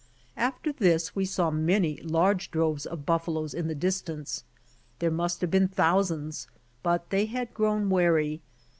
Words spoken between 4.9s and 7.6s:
There must have been thousands, but they had